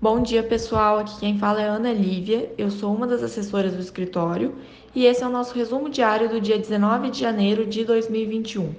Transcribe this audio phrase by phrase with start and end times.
[0.00, 1.00] Bom dia, pessoal.
[1.00, 2.52] Aqui quem fala é Ana Lívia.
[2.56, 4.54] Eu sou uma das assessoras do escritório
[4.94, 8.72] e esse é o nosso resumo diário do dia 19 de janeiro de 2021.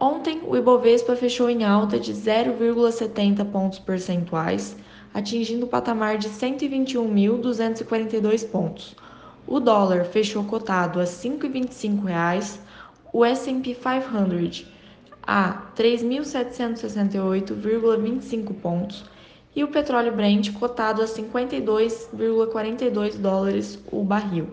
[0.00, 4.76] Ontem, o Ibovespa fechou em alta de 0,70 pontos percentuais,
[5.12, 8.94] atingindo o patamar de 121.242 pontos.
[9.48, 12.60] O dólar fechou cotado a R$ 5,25,
[13.12, 14.64] o S&P 500
[15.26, 19.04] a 3.768,25 pontos
[19.54, 24.50] e o petróleo Brent cotado a 52,42 dólares o barril.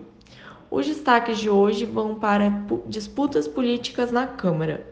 [0.70, 2.52] Os destaques de hoje vão para
[2.86, 4.86] disputas políticas na Câmara.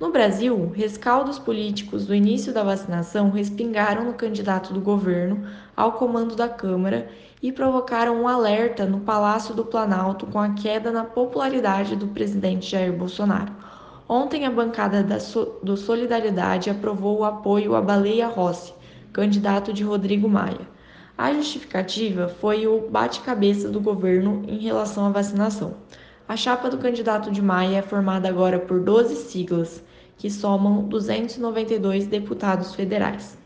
[0.00, 5.44] No Brasil, rescaldos políticos do início da vacinação respingaram no candidato do governo
[5.76, 7.08] ao comando da Câmara
[7.42, 12.70] e provocaram um alerta no Palácio do Planalto com a queda na popularidade do presidente
[12.70, 13.52] Jair Bolsonaro.
[14.08, 15.04] Ontem, a bancada
[15.62, 18.72] do Solidariedade aprovou o apoio à Baleia Rossi,
[19.18, 20.60] candidato de Rodrigo Maia.
[21.16, 25.74] A justificativa foi o bate-cabeça do governo em relação à vacinação.
[26.28, 29.82] A chapa do candidato de Maia é formada agora por 12 siglas,
[30.16, 33.36] que somam 292 deputados federais.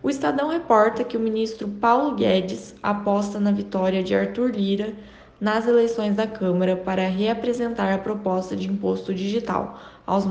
[0.00, 4.94] O Estadão reporta que o ministro Paulo Guedes aposta na vitória de Arthur Lira
[5.40, 10.24] nas eleições da Câmara para reapresentar a proposta de imposto digital aos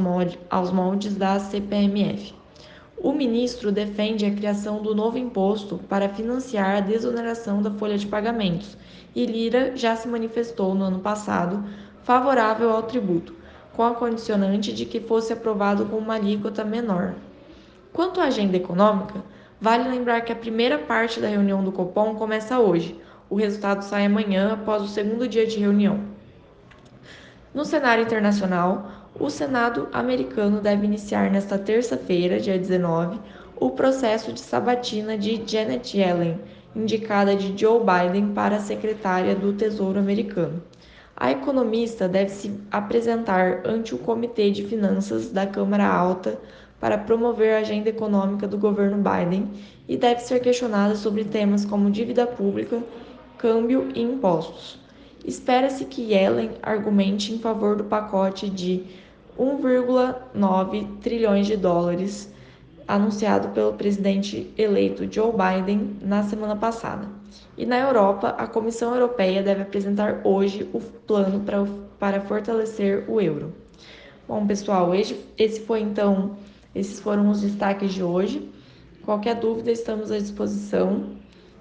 [0.71, 2.38] moldes da CPMF.
[3.01, 8.05] O ministro defende a criação do novo imposto para financiar a desoneração da folha de
[8.05, 8.77] pagamentos,
[9.15, 11.63] e Lira já se manifestou no ano passado
[12.03, 13.33] favorável ao tributo,
[13.73, 17.13] com a condicionante de que fosse aprovado com uma alíquota menor.
[17.93, 19.23] Quanto à agenda econômica,
[19.61, 22.99] vale lembrar que a primeira parte da reunião do Copom começa hoje.
[23.29, 26.01] O resultado sai amanhã, após o segundo dia de reunião.
[27.53, 33.19] No cenário internacional, o Senado americano deve iniciar nesta terça-feira, dia 19,
[33.59, 36.39] o processo de sabatina de Janet Yellen,
[36.75, 40.61] indicada de Joe Biden para secretária do Tesouro americano.
[41.15, 46.39] A economista deve se apresentar ante o Comitê de Finanças da Câmara Alta
[46.79, 49.51] para promover a agenda econômica do governo Biden
[49.87, 52.81] e deve ser questionada sobre temas como dívida pública,
[53.37, 54.79] câmbio e impostos.
[55.25, 58.83] Espera-se que Yellen argumente em favor do pacote de
[59.37, 62.31] 1,9 trilhões de dólares
[62.87, 67.07] anunciado pelo presidente eleito Joe Biden na semana passada.
[67.55, 71.65] E na Europa, a Comissão Europeia deve apresentar hoje o plano para,
[71.99, 73.53] para fortalecer o euro.
[74.27, 76.37] Bom, pessoal, esse foi então,
[76.73, 78.49] esses foram os destaques de hoje.
[79.03, 81.17] Qualquer dúvida, estamos à disposição.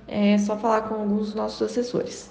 [0.07, 2.31] É só falar com alguns dos nossos assessores.